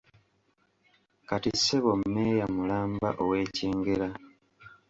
Kati 1.27 1.51
ssebo 1.55 1.91
mmeeya 1.99 2.45
mulamba 2.55 3.09
ow’e 3.23 3.43
Kyengera. 3.55 4.09